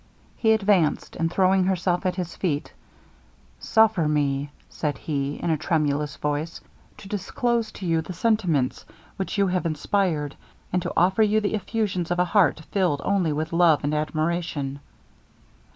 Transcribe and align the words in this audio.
He 0.35 0.51
advanced, 0.53 1.15
and 1.17 1.31
throwing 1.31 1.65
himself 1.65 2.07
at 2.07 2.15
her 2.15 2.25
feet: 2.25 2.73
'Suffer 3.59 4.07
me,' 4.07 4.49
said 4.67 4.97
he, 4.97 5.35
in 5.35 5.51
a 5.51 5.57
tremulous 5.57 6.15
voice, 6.15 6.59
'to 6.97 7.07
disclose 7.07 7.71
to 7.73 7.85
you 7.85 8.01
the 8.01 8.11
sentiments 8.11 8.83
which 9.17 9.37
you 9.37 9.45
have 9.45 9.63
inspired, 9.67 10.35
and 10.73 10.81
to 10.81 10.91
offer 10.97 11.21
you 11.21 11.39
the 11.39 11.53
effusions 11.53 12.09
of 12.09 12.17
a 12.17 12.25
heart 12.25 12.61
filled 12.71 13.03
only 13.05 13.31
with 13.31 13.53
love 13.53 13.83
and 13.83 13.93
admiration.' 13.93 14.79